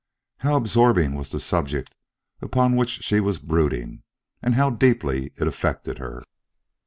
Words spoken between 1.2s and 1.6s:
the